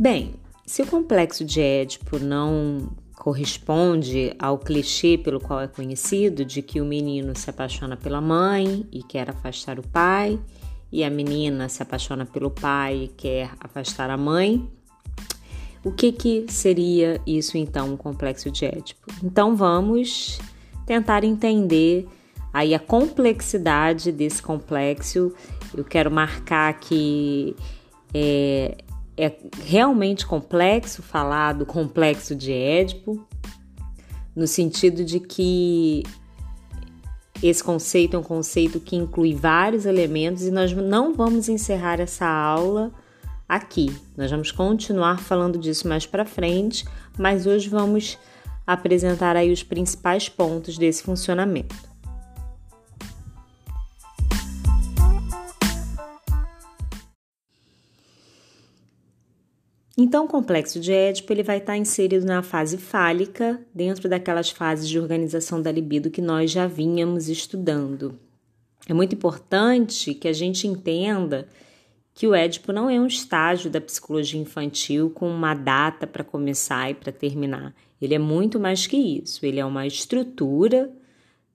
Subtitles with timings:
[0.00, 0.32] Bem,
[0.64, 6.80] se o complexo de Édipo não corresponde ao clichê pelo qual é conhecido de que
[6.80, 10.40] o menino se apaixona pela mãe e quer afastar o pai,
[10.90, 14.66] e a menina se apaixona pelo pai e quer afastar a mãe.
[15.84, 19.06] O que, que seria isso então, um complexo de Édipo?
[19.22, 20.40] Então vamos
[20.86, 22.08] tentar entender
[22.54, 25.30] aí a complexidade desse complexo.
[25.76, 27.54] Eu quero marcar que
[28.14, 28.78] é,
[29.16, 29.32] é
[29.64, 33.26] realmente complexo falar do complexo de Édipo,
[34.34, 36.02] no sentido de que
[37.42, 42.26] esse conceito é um conceito que inclui vários elementos e nós não vamos encerrar essa
[42.26, 42.92] aula
[43.48, 43.94] aqui.
[44.16, 46.84] Nós vamos continuar falando disso mais para frente,
[47.18, 48.18] mas hoje vamos
[48.66, 51.89] apresentar aí os principais pontos desse funcionamento.
[60.02, 64.88] Então, o complexo de Édipo ele vai estar inserido na fase fálica, dentro daquelas fases
[64.88, 68.18] de organização da libido que nós já vínhamos estudando.
[68.88, 71.46] É muito importante que a gente entenda
[72.14, 76.90] que o Édipo não é um estágio da psicologia infantil com uma data para começar
[76.90, 77.74] e para terminar.
[78.00, 79.44] Ele é muito mais que isso.
[79.44, 80.90] Ele é uma estrutura,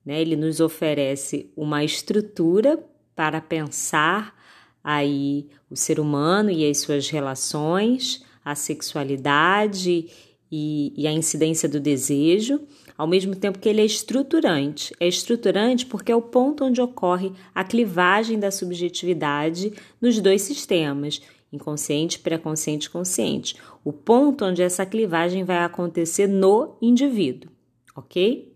[0.06, 0.22] né?
[0.22, 2.78] Ele nos oferece uma estrutura
[3.16, 4.40] para pensar
[4.84, 10.08] aí o ser humano e as suas relações, a sexualidade
[10.52, 12.62] e, e a incidência do desejo,
[12.96, 14.96] ao mesmo tempo que ele é estruturante.
[15.00, 21.22] É estruturante porque é o ponto onde ocorre a clivagem da subjetividade nos dois sistemas,
[21.52, 23.56] inconsciente, pré-consciente e consciente.
[23.84, 27.52] O ponto onde essa clivagem vai acontecer no indivíduo,
[27.96, 28.54] ok?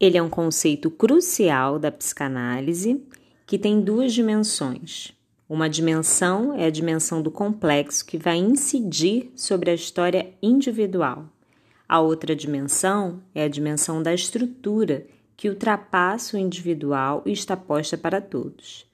[0.00, 3.02] Ele é um conceito crucial da psicanálise
[3.46, 5.17] que tem duas dimensões.
[5.48, 11.24] Uma dimensão é a dimensão do complexo que vai incidir sobre a história individual.
[11.88, 17.96] A outra dimensão é a dimensão da estrutura que ultrapassa o individual e está posta
[17.96, 18.86] para todos.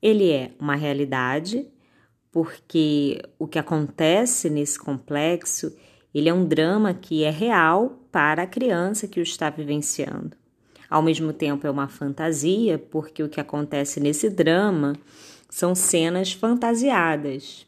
[0.00, 1.66] Ele é uma realidade
[2.32, 5.76] porque o que acontece nesse complexo,
[6.14, 10.34] ele é um drama que é real para a criança que o está vivenciando.
[10.88, 14.94] Ao mesmo tempo é uma fantasia, porque o que acontece nesse drama
[15.50, 17.66] são cenas fantasiadas.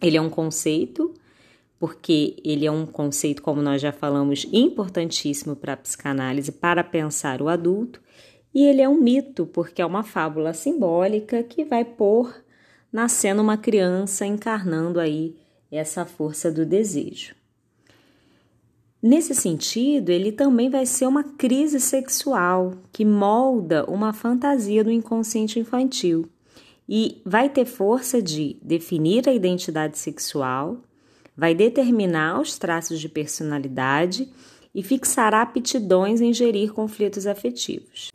[0.00, 1.14] Ele é um conceito,
[1.78, 7.40] porque ele é um conceito, como nós já falamos, importantíssimo para a psicanálise, para pensar
[7.40, 8.02] o adulto,
[8.52, 12.34] e ele é um mito, porque é uma fábula simbólica que vai pôr
[12.92, 15.36] na cena uma criança encarnando aí
[15.70, 17.34] essa força do desejo.
[19.00, 25.58] Nesse sentido, ele também vai ser uma crise sexual que molda uma fantasia do inconsciente
[25.58, 26.28] infantil
[26.88, 30.78] e vai ter força de definir a identidade sexual,
[31.36, 34.28] vai determinar os traços de personalidade
[34.74, 38.10] e fixará aptidões em gerir conflitos afetivos.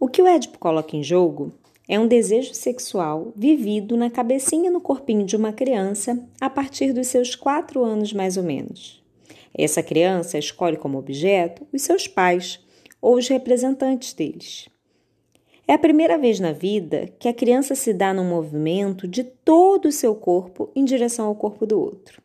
[0.00, 1.52] O que o Édipo coloca em jogo
[1.88, 6.92] é um desejo sexual vivido na cabecinha e no corpinho de uma criança a partir
[6.92, 9.02] dos seus quatro anos mais ou menos.
[9.58, 12.64] Essa criança escolhe como objeto os seus pais
[13.02, 14.68] ou os representantes deles.
[15.66, 19.86] É a primeira vez na vida que a criança se dá num movimento de todo
[19.86, 22.22] o seu corpo em direção ao corpo do outro.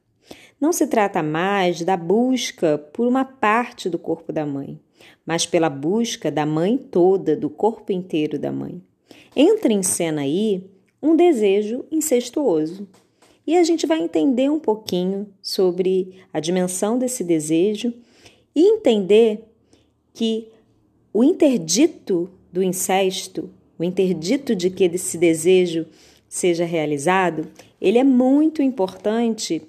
[0.62, 4.80] Não se trata mais da busca por uma parte do corpo da mãe,
[5.26, 8.82] mas pela busca da mãe toda, do corpo inteiro da mãe.
[9.36, 10.64] Entra em cena aí
[11.02, 12.88] um desejo incestuoso.
[13.46, 17.94] E a gente vai entender um pouquinho sobre a dimensão desse desejo
[18.56, 19.44] e entender
[20.14, 20.48] que
[21.14, 25.86] o interdito do incesto, o interdito de que esse desejo
[26.30, 27.48] seja realizado,
[27.80, 29.62] ele é muito importante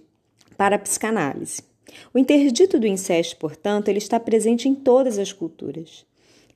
[0.56, 1.62] para a psicanálise.
[2.12, 6.06] O interdito do incesto, portanto, ele está presente em todas as culturas.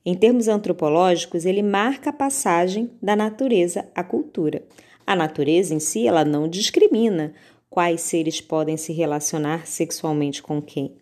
[0.04, 4.62] Em termos antropológicos, ele marca a passagem da natureza à cultura.
[5.08, 7.32] A natureza em si, ela não discrimina
[7.70, 10.96] quais seres podem se relacionar sexualmente com quem.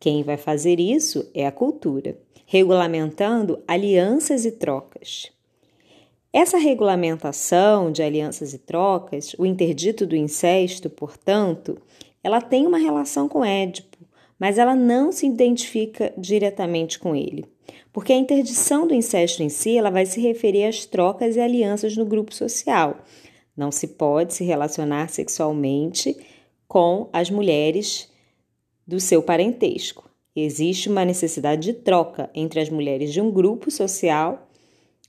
[0.00, 5.30] Quem vai fazer isso é a cultura, regulamentando alianças e trocas.
[6.32, 11.78] Essa regulamentação de alianças e trocas, o interdito do incesto, portanto,
[12.24, 13.96] ela tem uma relação com Édipo,
[14.40, 17.44] mas ela não se identifica diretamente com ele,
[17.92, 21.96] porque a interdição do incesto em si ela vai se referir às trocas e alianças
[21.96, 22.98] no grupo social,
[23.56, 26.16] não se pode se relacionar sexualmente
[26.68, 28.10] com as mulheres
[28.86, 30.08] do seu parentesco.
[30.34, 34.48] Existe uma necessidade de troca entre as mulheres de um grupo social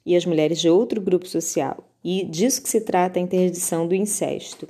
[0.05, 1.83] e as mulheres de outro grupo social.
[2.01, 4.67] E disso que se trata a interdição do incesto.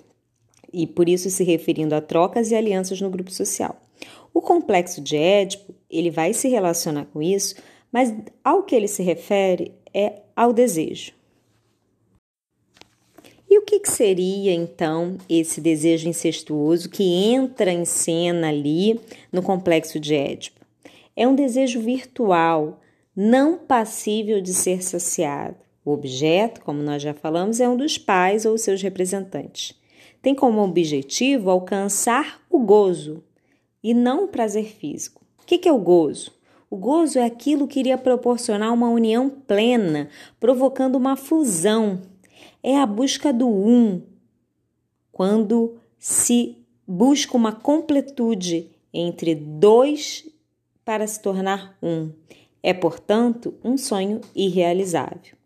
[0.74, 3.80] E por isso se referindo a trocas e alianças no grupo social.
[4.34, 7.56] O complexo de Édipo, ele vai se relacionar com isso,
[7.92, 8.14] mas
[8.44, 11.17] ao que ele se refere é ao desejo.
[13.58, 19.02] E o que, que seria então esse desejo incestuoso que entra em cena ali
[19.32, 20.64] no complexo de Édipo?
[21.16, 22.80] É um desejo virtual,
[23.16, 25.56] não passível de ser saciado.
[25.84, 29.74] O objeto, como nós já falamos, é um dos pais ou seus representantes.
[30.22, 33.24] Tem como objetivo alcançar o gozo
[33.84, 35.26] e não o prazer físico.
[35.42, 36.32] O que é o gozo?
[36.70, 42.04] O gozo é aquilo que iria proporcionar uma união plena, provocando uma fusão
[42.68, 44.02] é a busca do um,
[45.10, 50.30] quando se busca uma completude entre dois
[50.84, 52.12] para se tornar um.
[52.62, 55.38] É, portanto, um sonho irrealizável.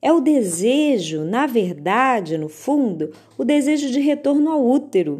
[0.00, 5.18] É o desejo, na verdade, no fundo, o desejo de retorno ao útero.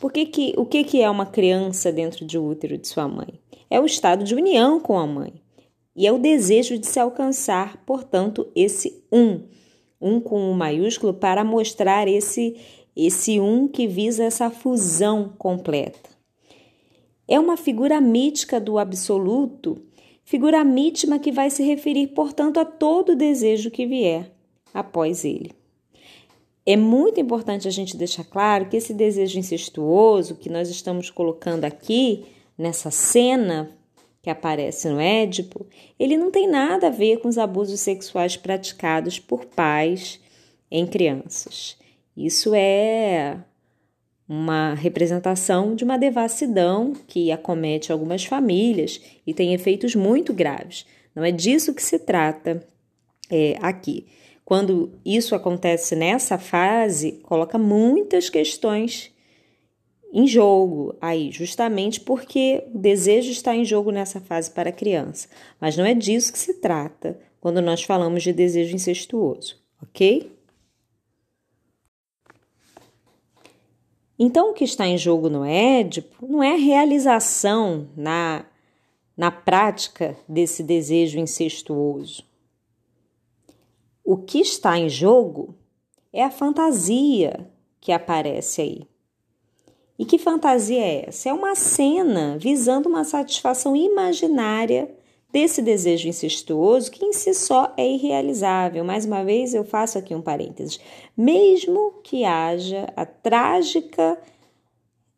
[0.00, 3.38] Por que o que, que é uma criança dentro do útero de sua mãe?
[3.68, 5.34] É o estado de união com a mãe.
[5.94, 9.42] E é o desejo de se alcançar, portanto, esse um
[10.00, 12.56] um com um maiúsculo, para mostrar esse,
[12.96, 16.10] esse um que visa essa fusão completa.
[17.26, 19.82] É uma figura mítica do absoluto,
[20.24, 24.32] figura mítima que vai se referir, portanto, a todo desejo que vier
[24.72, 25.52] após ele.
[26.64, 31.64] É muito importante a gente deixar claro que esse desejo incestuoso que nós estamos colocando
[31.64, 32.26] aqui
[32.58, 33.77] nessa cena
[34.22, 35.66] que aparece no Édipo,
[35.98, 40.20] ele não tem nada a ver com os abusos sexuais praticados por pais
[40.70, 41.76] em crianças.
[42.16, 43.38] Isso é
[44.28, 50.84] uma representação de uma devassidão que acomete algumas famílias e tem efeitos muito graves.
[51.14, 52.62] Não é disso que se trata
[53.30, 54.06] é, aqui.
[54.44, 59.10] Quando isso acontece nessa fase, coloca muitas questões
[60.12, 65.28] em jogo aí, justamente porque o desejo está em jogo nessa fase para a criança.
[65.60, 70.32] Mas não é disso que se trata quando nós falamos de desejo incestuoso, ok?
[74.18, 78.44] Então, o que está em jogo no Édipo não é a realização na,
[79.16, 82.24] na prática desse desejo incestuoso.
[84.02, 85.54] O que está em jogo
[86.12, 87.48] é a fantasia
[87.80, 88.88] que aparece aí.
[89.98, 91.28] E que fantasia é essa?
[91.28, 94.94] É uma cena visando uma satisfação imaginária
[95.30, 98.84] desse desejo incestuoso que em si só é irrealizável.
[98.84, 100.78] Mais uma vez, eu faço aqui um parênteses.
[101.16, 104.18] Mesmo que haja a trágica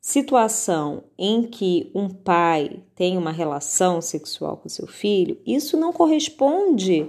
[0.01, 7.07] situação em que um pai tem uma relação sexual com seu filho, isso não corresponde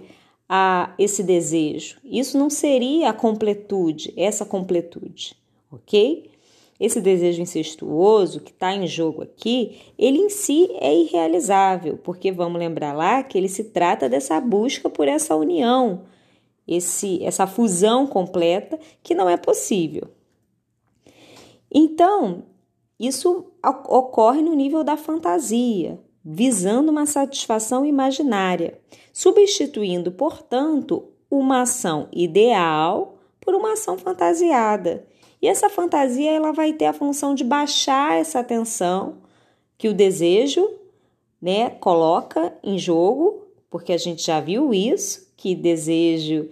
[0.47, 1.97] a esse desejo.
[2.03, 5.37] Isso não seria a completude, essa completude,
[5.71, 6.30] ok?
[6.81, 12.57] Esse desejo incestuoso que está em jogo aqui, ele em si é irrealizável, porque vamos
[12.57, 16.01] lembrar lá que ele se trata dessa busca por essa união,
[16.67, 20.07] esse, essa fusão completa que não é possível.
[21.71, 22.45] Então,
[22.99, 28.79] isso ocorre no nível da fantasia, visando uma satisfação imaginária,
[29.13, 35.05] substituindo, portanto, uma ação ideal por uma ação fantasiada
[35.41, 39.15] e essa fantasia ela vai ter a função de baixar essa tensão
[39.77, 40.69] que o desejo,
[41.41, 46.49] né, coloca em jogo, porque a gente já viu isso, que desejo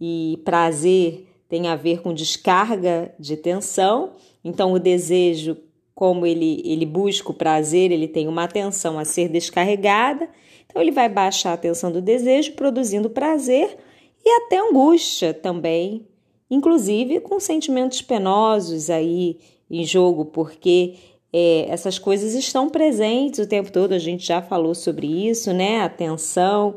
[0.00, 4.14] e prazer tem a ver com descarga de tensão.
[4.42, 5.56] Então o desejo,
[5.94, 10.28] como ele ele busca o prazer, ele tem uma tensão a ser descarregada.
[10.66, 13.78] Então ele vai baixar a tensão do desejo, produzindo prazer
[14.24, 16.04] e até angústia também
[16.52, 19.38] inclusive com sentimentos penosos aí
[19.70, 20.96] em jogo, porque
[21.32, 25.80] é, essas coisas estão presentes o tempo todo, a gente já falou sobre isso, né?
[25.80, 26.76] A tensão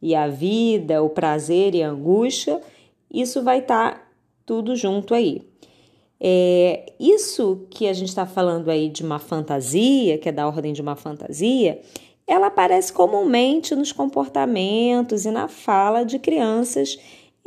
[0.00, 2.60] e a vida, o prazer e a angústia,
[3.12, 4.06] isso vai estar tá
[4.46, 5.42] tudo junto aí.
[6.20, 10.72] É, isso que a gente está falando aí de uma fantasia, que é da ordem
[10.72, 11.80] de uma fantasia,
[12.28, 16.96] ela aparece comumente nos comportamentos e na fala de crianças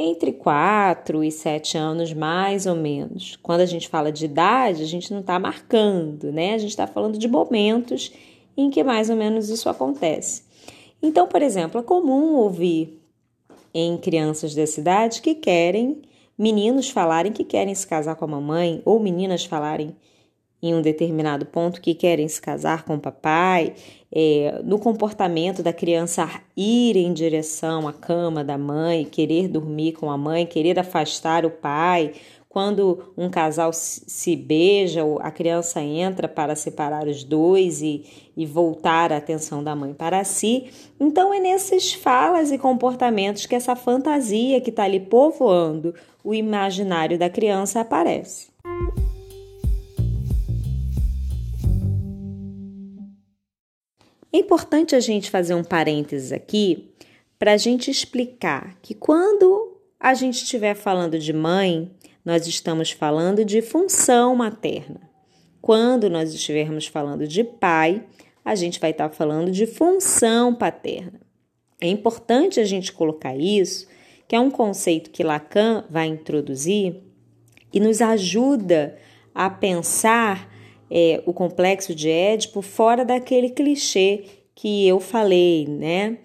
[0.02, 3.38] entre 4 e 7 anos, mais ou menos.
[3.44, 6.54] Quando a gente fala de idade, a gente não está marcando, né?
[6.54, 8.14] A gente está falando de momentos
[8.56, 10.44] em que mais ou menos isso acontece.
[11.04, 12.98] Então, por exemplo, é comum ouvir
[13.74, 16.02] em crianças dessa idade que querem,
[16.38, 19.94] meninos falarem que querem se casar com a mamãe, ou meninas falarem
[20.62, 23.74] em um determinado ponto que querem se casar com o papai,
[24.12, 30.10] é, no comportamento da criança ir em direção à cama da mãe, querer dormir com
[30.10, 32.14] a mãe, querer afastar o pai.
[32.50, 38.04] Quando um casal se beija, a criança entra para separar os dois e,
[38.36, 40.66] e voltar a atenção da mãe para si.
[41.00, 47.20] Então, é nesses falas e comportamentos que essa fantasia que está ali povoando o imaginário
[47.20, 48.48] da criança aparece.
[54.32, 56.92] É importante a gente fazer um parênteses aqui
[57.38, 61.92] para a gente explicar que quando a gente estiver falando de mãe,
[62.24, 65.02] nós estamos falando de função materna.
[65.62, 68.04] Quando nós estivermos falando de pai,
[68.46, 71.20] a gente vai estar falando de função paterna.
[71.82, 73.88] É importante a gente colocar isso,
[74.28, 77.02] que é um conceito que Lacan vai introduzir
[77.74, 78.98] e nos ajuda
[79.34, 80.49] a pensar
[80.90, 84.24] é, o complexo de Édipo fora daquele clichê
[84.56, 86.18] que eu falei, né?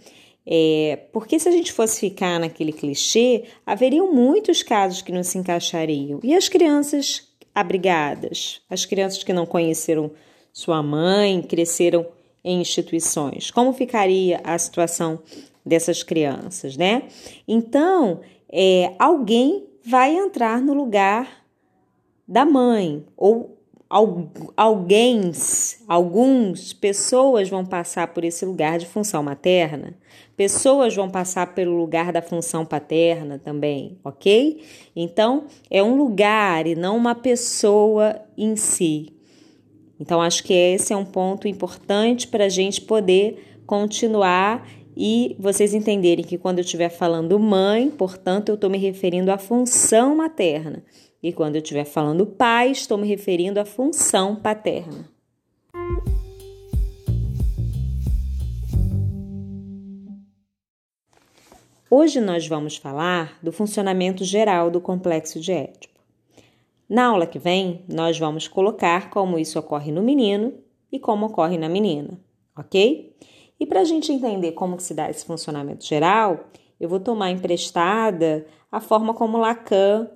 [0.47, 5.39] É, porque se a gente fosse ficar naquele clichê, haveriam muitos casos que não se
[5.39, 6.21] encaixariam.
[6.23, 10.11] E as crianças abrigadas, as crianças que não conheceram
[10.53, 12.07] sua mãe, cresceram
[12.45, 15.21] em instituições, como ficaria a situação
[15.65, 17.05] dessas crianças, né?
[17.49, 18.21] Então,
[18.53, 21.45] é, alguém vai entrar no lugar
[22.29, 25.31] da mãe ou alguém,
[25.87, 29.95] alguns pessoas vão passar por esse lugar de função materna,
[30.37, 34.63] pessoas vão passar pelo lugar da função paterna também, ok?
[34.97, 39.13] Então é um lugar e não uma pessoa em si.
[40.01, 45.75] Então acho que esse é um ponto importante para a gente poder continuar e vocês
[45.75, 50.85] entenderem que quando eu estiver falando mãe, portanto, eu estou me referindo à função materna.
[51.25, 55.09] E quando eu estiver falando pai, estou me referindo à função paterna.
[61.91, 65.99] Hoje nós vamos falar do funcionamento geral do complexo de Édipo.
[66.87, 70.53] Na aula que vem, nós vamos colocar como isso ocorre no menino
[70.93, 72.21] e como ocorre na menina,
[72.55, 73.17] ok?
[73.59, 78.47] E para a gente entender como se dá esse funcionamento geral, eu vou tomar emprestada
[78.71, 80.07] a forma como Lacan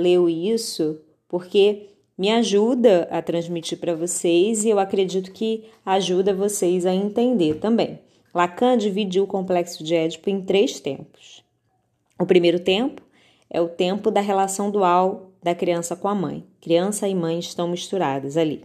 [0.00, 6.84] leu isso, porque me ajuda a transmitir para vocês e eu acredito que ajuda vocês
[6.84, 7.98] a entender também.
[8.34, 11.42] Lacan dividiu o complexo de Édipo em três tempos.
[12.18, 13.02] O primeiro tempo
[13.48, 16.44] é o tempo da relação dual da criança com a mãe.
[16.60, 18.64] Criança e mãe estão misturadas ali.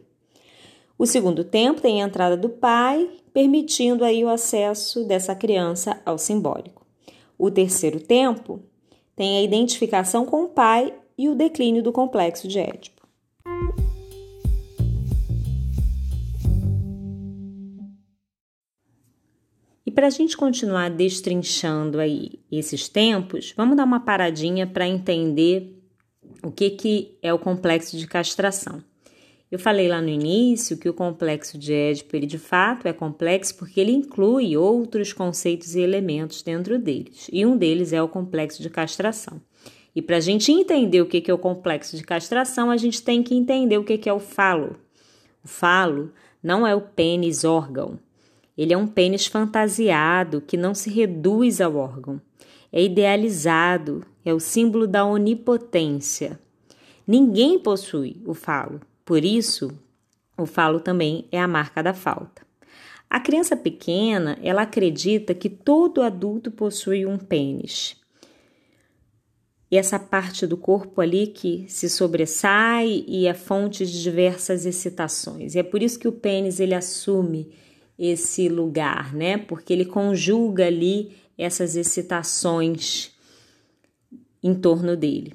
[0.98, 6.18] O segundo tempo tem a entrada do pai, permitindo aí o acesso dessa criança ao
[6.18, 6.86] simbólico.
[7.38, 8.62] O terceiro tempo
[9.16, 13.06] tem a identificação com o pai e o declínio do complexo de Édipo.
[19.86, 25.80] E para a gente continuar destrinchando aí esses tempos, vamos dar uma paradinha para entender
[26.44, 28.84] o que, que é o complexo de castração.
[29.52, 33.56] Eu falei lá no início que o complexo de Édipo, ele de fato é complexo
[33.56, 38.62] porque ele inclui outros conceitos e elementos dentro deles, e um deles é o complexo
[38.62, 39.40] de castração.
[39.96, 43.24] E para a gente entender o que é o complexo de castração, a gente tem
[43.24, 44.76] que entender o que é o falo.
[45.42, 46.12] O falo
[46.44, 47.98] não é o pênis órgão.
[48.58, 52.20] Ele é um pênis fantasiado que não se reduz ao órgão.
[52.74, 56.38] É idealizado, é o símbolo da onipotência.
[57.08, 59.72] Ninguém possui o falo, por isso,
[60.38, 62.46] o falo também é a marca da falta.
[63.10, 67.96] A criança pequena, ela acredita que todo adulto possui um pênis
[69.76, 75.54] e essa parte do corpo ali que se sobressai e é fonte de diversas excitações.
[75.54, 77.52] E é por isso que o pênis ele assume
[78.00, 79.38] esse lugar, né?
[79.38, 83.12] Porque ele conjuga ali essas excitações
[84.42, 85.34] em torno dele.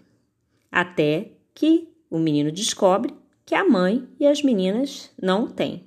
[0.72, 3.12] Até que o menino descobre
[3.44, 5.84] que a mãe e as meninas não têm.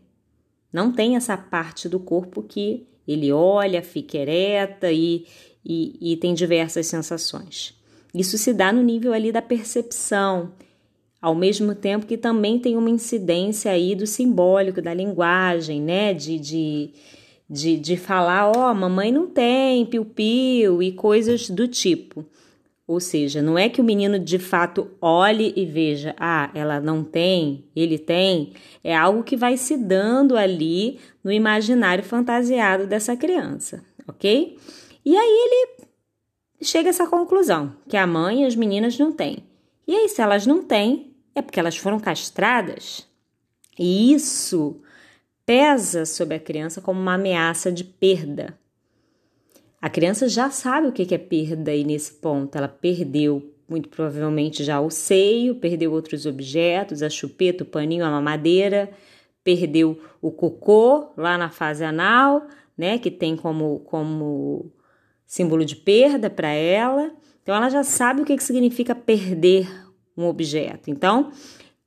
[0.72, 5.26] Não tem essa parte do corpo que ele olha, fica ereta e,
[5.66, 7.82] e, e tem diversas sensações.
[8.14, 10.54] Isso se dá no nível ali da percepção,
[11.22, 16.14] ao mesmo tempo que também tem uma incidência aí do simbólico, da linguagem, né?
[16.14, 16.90] De, de,
[17.50, 22.26] de, de falar, ó, oh, mamãe não tem piu-piu e coisas do tipo.
[22.86, 27.02] Ou seja, não é que o menino de fato olhe e veja, ah, ela não
[27.04, 28.52] tem, ele tem,
[28.84, 34.58] é algo que vai se dando ali no imaginário fantasiado dessa criança, ok?
[35.06, 35.83] E aí ele
[36.62, 39.44] chega essa conclusão, que a mãe e as meninas não têm.
[39.88, 43.08] E aí, se elas não têm, é porque elas foram castradas?
[43.78, 44.82] E isso
[45.46, 48.58] pesa sobre a criança como uma ameaça de perda.
[49.82, 52.58] A criança já sabe o que é perda aí nesse ponto.
[52.58, 58.10] Ela perdeu muito provavelmente já o seio, perdeu outros objetos, a chupeta, o paninho, a
[58.10, 58.92] mamadeira,
[59.44, 64.72] perdeu o cocô lá na fase anal, né, que tem como, como
[65.26, 67.12] símbolo de perda para ela.
[67.42, 69.70] Então ela já sabe o que, que significa perder
[70.16, 70.90] um objeto.
[70.90, 71.32] Então,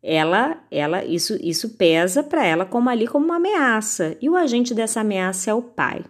[0.03, 4.17] ela, ela isso, isso pesa para ela como ali como uma ameaça.
[4.21, 6.05] E o agente dessa ameaça é o pai.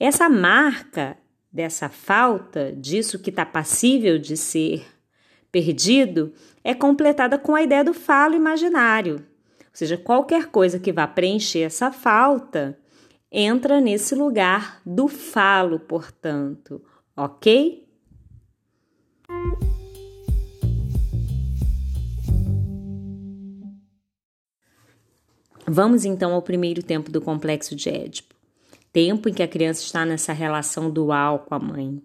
[0.00, 1.16] Essa marca
[1.52, 4.86] dessa falta, disso que está passível de ser
[5.50, 9.16] perdido, é completada com a ideia do falo imaginário.
[9.16, 12.78] Ou seja, qualquer coisa que vá preencher essa falta
[13.30, 16.82] entra nesse lugar do falo, portanto,
[17.16, 17.86] ok?
[25.66, 28.34] Vamos então ao primeiro tempo do complexo de Édipo.
[28.90, 32.02] Tempo em que a criança está nessa relação dual com a mãe.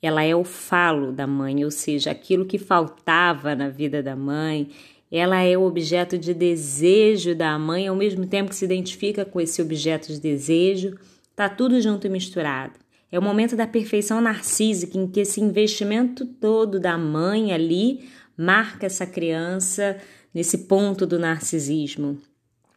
[0.00, 4.70] Ela é o falo da mãe, ou seja, aquilo que faltava na vida da mãe.
[5.12, 9.38] Ela é o objeto de desejo da mãe, ao mesmo tempo que se identifica com
[9.38, 10.96] esse objeto de desejo.
[11.36, 12.80] Tá tudo junto e misturado.
[13.10, 18.86] É o momento da perfeição narcísica em que esse investimento todo da mãe ali marca
[18.86, 19.98] essa criança
[20.32, 22.18] nesse ponto do narcisismo.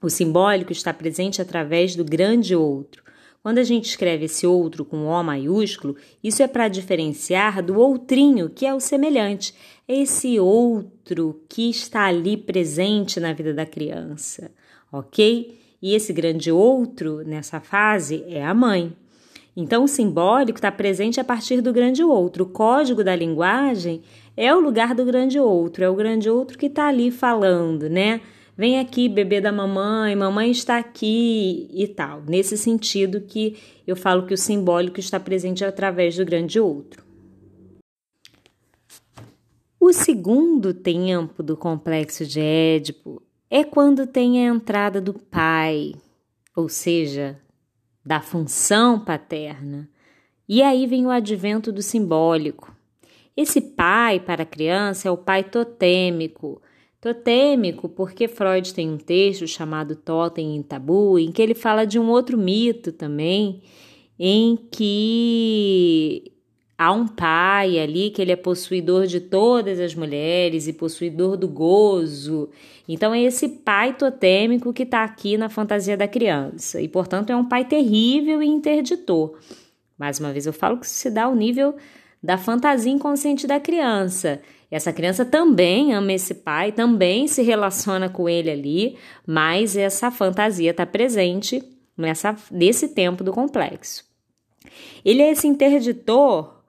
[0.01, 3.01] O simbólico está presente através do grande outro.
[3.45, 8.49] Quando a gente escreve esse outro com O maiúsculo, isso é para diferenciar do outrinho,
[8.49, 9.53] que é o semelhante.
[9.87, 14.49] Esse outro que está ali presente na vida da criança,
[14.91, 15.59] ok?
[15.79, 18.91] E esse grande outro nessa fase é a mãe.
[19.55, 22.45] Então, o simbólico está presente a partir do grande outro.
[22.45, 24.01] O código da linguagem
[24.35, 28.21] é o lugar do grande outro, é o grande outro que está ali falando, né?
[28.57, 32.21] Vem aqui bebê da mamãe, mamãe está aqui e tal.
[32.27, 37.03] Nesse sentido que eu falo que o simbólico está presente através do grande outro.
[39.79, 45.93] O segundo tempo do complexo de Édipo é quando tem a entrada do pai,
[46.55, 47.39] ou seja,
[48.03, 49.87] da função paterna.
[50.49, 52.75] E aí vem o advento do simbólico.
[53.35, 56.61] Esse pai para a criança é o pai totêmico,
[57.05, 61.99] Totêmico, porque Freud tem um texto chamado Totem em Tabu, em que ele fala de
[61.99, 63.61] um outro mito também,
[64.17, 66.31] em que
[66.75, 71.47] há um pai ali que ele é possuidor de todas as mulheres e possuidor do
[71.47, 72.49] gozo.
[72.89, 77.35] Então é esse pai totêmico que está aqui na fantasia da criança e, portanto, é
[77.35, 79.37] um pai terrível e interditor.
[79.95, 81.75] Mais uma vez eu falo que isso se dá ao nível
[82.23, 84.41] da fantasia inconsciente da criança.
[84.75, 90.71] Essa criança também ama esse pai, também se relaciona com ele ali, mas essa fantasia
[90.71, 91.63] está presente
[91.97, 94.03] nessa, nesse tempo do complexo.
[95.05, 96.61] Ele é esse interditor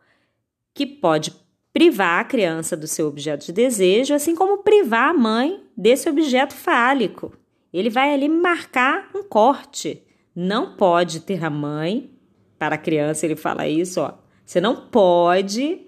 [0.73, 1.33] que pode
[1.73, 6.55] privar a criança do seu objeto de desejo, assim como privar a mãe desse objeto
[6.55, 7.33] fálico.
[7.73, 10.01] Ele vai ali marcar um corte.
[10.33, 12.09] Não pode ter a mãe,
[12.57, 14.15] para a criança ele fala isso, ó.
[14.45, 15.86] Você não pode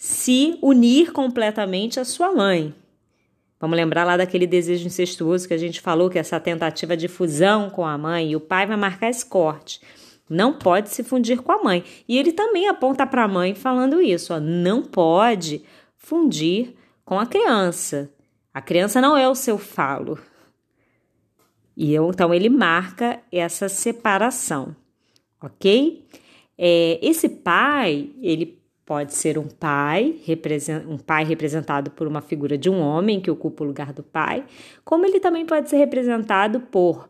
[0.00, 2.74] se unir completamente à sua mãe.
[3.60, 7.06] Vamos lembrar lá daquele desejo incestuoso que a gente falou, que é essa tentativa de
[7.06, 9.78] fusão com a mãe, e o pai vai marcar esse corte.
[10.26, 11.84] Não pode se fundir com a mãe.
[12.08, 15.62] E ele também aponta para a mãe falando isso: ó, não pode
[15.98, 18.10] fundir com a criança.
[18.54, 20.18] A criança não é o seu falo.
[21.76, 24.74] E eu, então ele marca essa separação,
[25.42, 26.06] ok?
[26.56, 28.59] É, esse pai, ele
[28.90, 30.16] Pode ser um pai,
[30.88, 34.44] um pai representado por uma figura de um homem que ocupa o lugar do pai,
[34.84, 37.08] como ele também pode ser representado por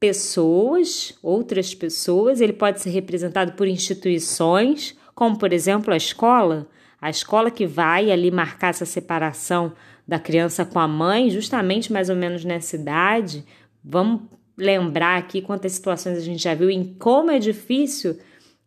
[0.00, 6.66] pessoas, outras pessoas, ele pode ser representado por instituições, como por exemplo a escola,
[6.98, 9.74] a escola que vai ali marcar essa separação
[10.08, 13.44] da criança com a mãe, justamente mais ou menos nessa idade.
[13.84, 14.22] Vamos
[14.56, 18.18] lembrar aqui quantas situações a gente já viu em como é difícil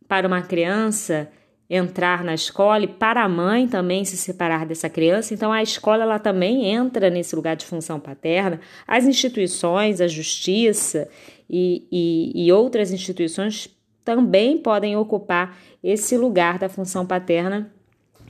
[0.08, 1.32] para uma criança
[1.70, 5.34] entrar na escola e para a mãe também se separar dessa criança.
[5.34, 8.60] Então a escola ela também entra nesse lugar de função paterna.
[8.88, 11.10] As instituições, a justiça
[11.50, 13.70] e, e, e outras instituições
[14.04, 17.72] também podem ocupar esse lugar da função paterna,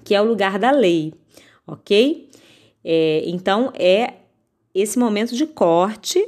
[0.04, 1.14] que é o lugar da lei,
[1.66, 2.30] ok?
[2.84, 4.14] É, então é
[4.74, 6.24] esse momento de corte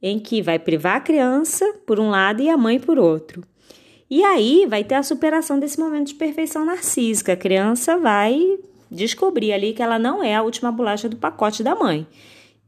[0.00, 3.42] em que vai privar a criança por um lado e a mãe por outro.
[4.10, 7.34] E aí vai ter a superação desse momento de perfeição narcísica.
[7.34, 8.58] A criança vai
[8.90, 12.06] descobrir ali que ela não é a última bolacha do pacote da mãe.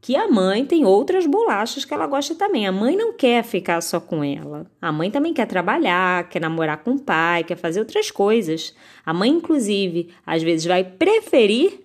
[0.01, 2.65] que a mãe tem outras bolachas que ela gosta também.
[2.65, 4.65] A mãe não quer ficar só com ela.
[4.81, 8.75] A mãe também quer trabalhar, quer namorar com o pai, quer fazer outras coisas.
[9.05, 11.79] A mãe, inclusive, às vezes vai preferir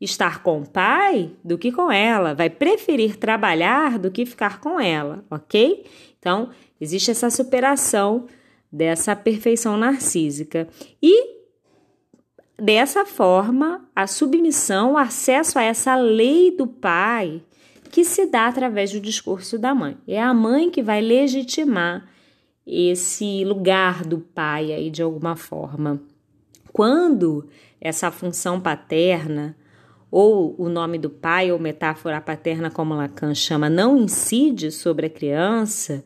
[0.00, 4.78] estar com o pai do que com ela, vai preferir trabalhar do que ficar com
[4.80, 5.86] ela, ok?
[6.18, 8.26] Então, existe essa superação
[8.76, 10.68] dessa perfeição narcísica.
[11.02, 11.36] E
[12.58, 17.42] Dessa forma, a submissão, o acesso a essa lei do pai
[17.90, 19.98] que se dá através do discurso da mãe.
[20.08, 22.08] É a mãe que vai legitimar
[22.66, 26.00] esse lugar do pai aí de alguma forma.
[26.72, 27.46] Quando
[27.78, 29.54] essa função paterna
[30.10, 35.10] ou o nome do pai ou metáfora paterna como Lacan chama não incide sobre a
[35.10, 36.02] criança,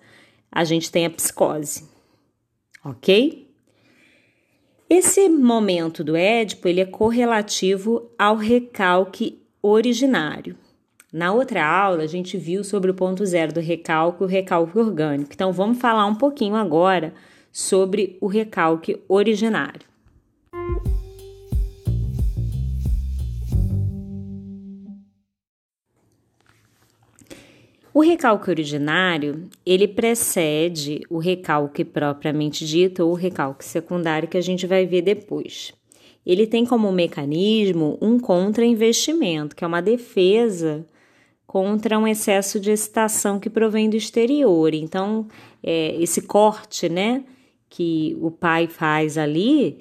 [0.51, 1.90] a gente tem a psicose.
[2.85, 3.47] OK?
[4.89, 10.57] Esse momento do Édipo ele é correlativo ao recalque originário.
[11.13, 15.33] Na outra aula, a gente viu sobre o ponto zero do recalque o recalque orgânico.
[15.33, 17.13] Então, vamos falar um pouquinho agora
[17.53, 19.90] sobre o recalque originário.
[27.93, 34.41] O recalque originário, ele precede o recalque propriamente dito ou o recalque secundário que a
[34.41, 35.73] gente vai ver depois.
[36.25, 40.87] Ele tem como mecanismo um contra-investimento, que é uma defesa
[41.47, 44.73] contra um excesso de excitação que provém do exterior.
[44.73, 45.27] Então,
[45.61, 47.25] é, esse corte, né,
[47.69, 49.79] que o pai faz ali,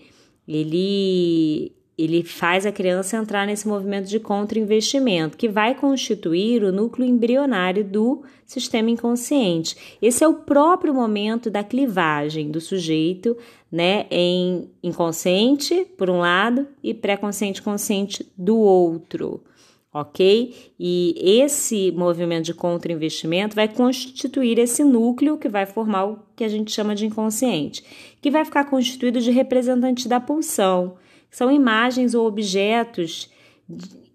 [0.48, 7.05] ele ele faz a criança entrar nesse movimento de contra-investimento, que vai constituir o núcleo
[7.05, 9.75] embrionário do sistema inconsciente.
[10.01, 13.35] Esse é o próprio momento da clivagem do sujeito,
[13.69, 19.43] né, em inconsciente, por um lado, e pré-consciente consciente do outro.
[19.91, 20.71] Ok?
[20.79, 26.47] E esse movimento de contra-investimento vai constituir esse núcleo que vai formar o que a
[26.47, 27.83] gente chama de inconsciente,
[28.21, 30.95] que vai ficar constituído de representantes da pulsão
[31.29, 33.29] são imagens ou objetos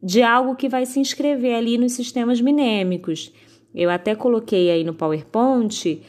[0.02, 3.32] de algo que vai se inscrever ali nos sistemas minêmicos.
[3.74, 6.02] Eu até coloquei aí no PowerPoint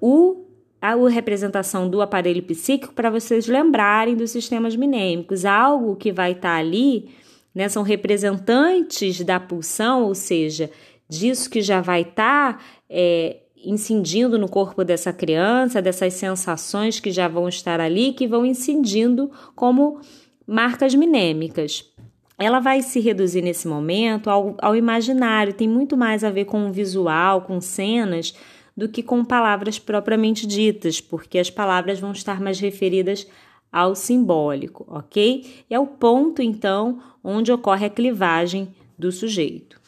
[0.00, 0.44] o
[0.80, 5.44] a representação do aparelho psíquico para vocês lembrarem dos sistemas minêmicos.
[5.44, 7.10] Algo que vai estar tá ali,
[7.52, 10.70] né, são representantes da pulsão, ou seja,
[11.08, 17.10] disso que já vai estar tá, é, incidindo no corpo dessa criança, dessas sensações que
[17.10, 20.00] já vão estar ali, que vão incidindo como
[20.46, 21.84] marcas minêmicas.
[22.38, 26.66] Ela vai se reduzir nesse momento ao, ao imaginário, tem muito mais a ver com
[26.66, 28.34] o visual, com cenas,
[28.74, 33.26] do que com palavras propriamente ditas, porque as palavras vão estar mais referidas
[33.70, 35.44] ao simbólico, ok?
[35.68, 39.78] É o ponto, então, onde ocorre a clivagem do sujeito.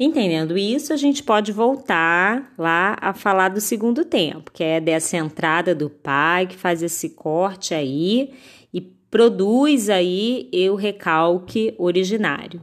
[0.00, 5.16] Entendendo isso, a gente pode voltar lá a falar do segundo tempo, que é dessa
[5.16, 8.32] entrada do pai que faz esse corte aí
[8.72, 12.62] e produz aí o recalque originário.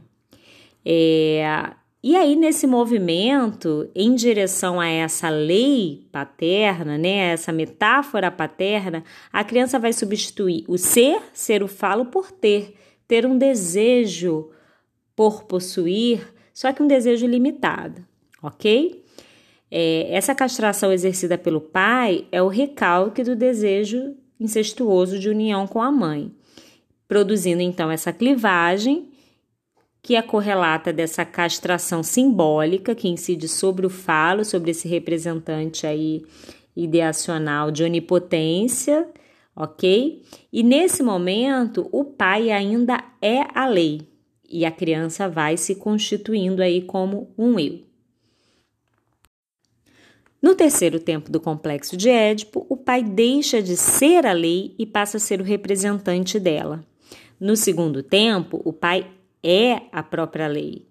[0.82, 9.02] É, e aí, nesse movimento em direção a essa lei paterna, né, essa metáfora paterna,
[9.32, 12.76] a criança vai substituir o ser, ser o falo, por ter,
[13.08, 14.50] ter um desejo
[15.16, 18.02] por possuir, só que um desejo limitado,
[18.42, 19.04] ok?
[19.70, 25.82] É, essa castração exercida pelo pai é o recalque do desejo incestuoso de união com
[25.82, 26.32] a mãe,
[27.06, 29.10] produzindo então essa clivagem
[30.00, 36.24] que é correlata dessa castração simbólica que incide sobre o falo, sobre esse representante aí
[36.74, 39.06] ideacional de onipotência,
[39.54, 40.22] ok?
[40.50, 44.15] E nesse momento o pai ainda é a lei,
[44.50, 47.80] e a criança vai se constituindo aí como um eu.
[50.40, 54.86] No terceiro tempo do complexo de Édipo, o pai deixa de ser a lei e
[54.86, 56.84] passa a ser o representante dela.
[57.40, 59.10] No segundo tempo, o pai
[59.42, 60.86] é a própria lei.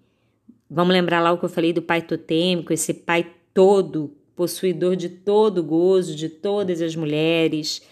[0.68, 5.08] Vamos lembrar lá o que eu falei do pai totêmico, esse pai todo, possuidor de
[5.08, 7.82] todo o gozo, de todas as mulheres,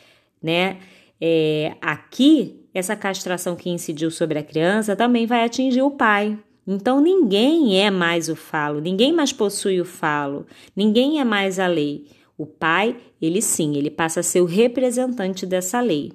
[0.43, 0.81] né?
[1.21, 6.37] É, aqui essa castração que incidiu sobre a criança também vai atingir o pai.
[6.67, 11.67] Então ninguém é mais o falo, ninguém mais possui o falo, ninguém é mais a
[11.67, 12.09] lei.
[12.37, 16.13] O pai, ele sim, ele passa a ser o representante dessa lei.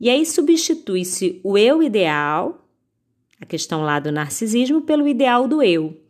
[0.00, 2.66] E aí substitui-se o eu ideal,
[3.38, 6.00] a questão lá do narcisismo, pelo ideal do eu,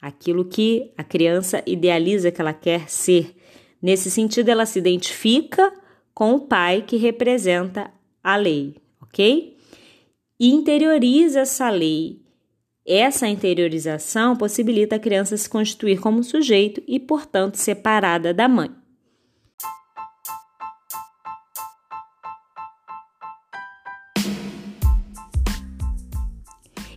[0.00, 3.34] aquilo que a criança idealiza que ela quer ser.
[3.82, 5.72] Nesse sentido, ela se identifica
[6.14, 7.90] com o pai que representa
[8.22, 8.76] a lei,
[9.14, 9.56] ok?
[10.40, 12.20] E interioriza essa lei.
[12.84, 18.70] Essa interiorização possibilita a criança se constituir como sujeito e, portanto, separada da mãe.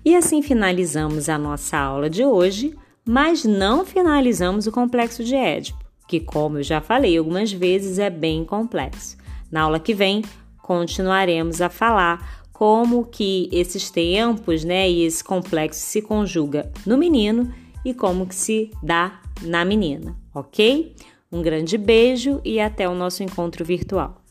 [0.03, 2.75] E assim finalizamos a nossa aula de hoje,
[3.05, 8.09] mas não finalizamos o complexo de Édipo, que, como eu já falei algumas vezes, é
[8.09, 9.17] bem complexo.
[9.51, 10.23] Na aula que vem,
[10.67, 17.53] continuaremos a falar como que esses tempos, né, e esse complexo se conjuga no menino
[17.85, 20.93] e como que se dá na menina, ok?
[21.31, 24.21] Um grande beijo e até o nosso encontro virtual.